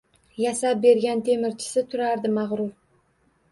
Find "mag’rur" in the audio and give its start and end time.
2.41-2.75